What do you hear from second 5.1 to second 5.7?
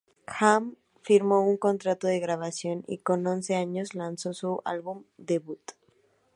debut.